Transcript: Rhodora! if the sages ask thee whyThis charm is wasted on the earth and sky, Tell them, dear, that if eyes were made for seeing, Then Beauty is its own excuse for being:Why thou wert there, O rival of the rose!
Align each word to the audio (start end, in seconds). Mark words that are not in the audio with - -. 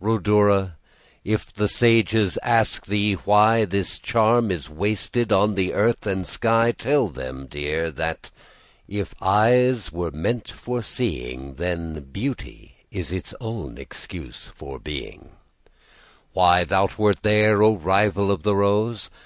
Rhodora! 0.00 0.76
if 1.22 1.52
the 1.52 1.68
sages 1.68 2.38
ask 2.42 2.86
thee 2.86 3.14
whyThis 3.14 4.00
charm 4.00 4.50
is 4.50 4.70
wasted 4.70 5.30
on 5.30 5.54
the 5.54 5.74
earth 5.74 6.06
and 6.06 6.24
sky, 6.24 6.72
Tell 6.72 7.08
them, 7.08 7.46
dear, 7.46 7.90
that 7.90 8.30
if 8.88 9.14
eyes 9.20 9.92
were 9.92 10.10
made 10.10 10.48
for 10.48 10.82
seeing, 10.82 11.56
Then 11.56 12.08
Beauty 12.10 12.72
is 12.90 13.12
its 13.12 13.34
own 13.38 13.76
excuse 13.76 14.48
for 14.54 14.78
being:Why 14.78 16.64
thou 16.64 16.88
wert 16.96 17.18
there, 17.22 17.62
O 17.62 17.76
rival 17.76 18.30
of 18.30 18.44
the 18.44 18.56
rose! 18.56 19.10